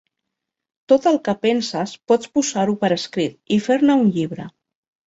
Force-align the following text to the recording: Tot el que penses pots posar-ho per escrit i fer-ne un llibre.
Tot 0.93 1.05
el 1.11 1.19
que 1.27 1.35
penses 1.43 1.93
pots 2.13 2.33
posar-ho 2.39 2.77
per 2.87 2.93
escrit 2.99 3.57
i 3.59 3.63
fer-ne 3.69 4.01
un 4.07 4.15
llibre. 4.19 4.53